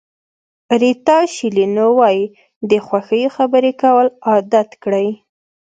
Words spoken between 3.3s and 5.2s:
خبرې کول عادت کړئ.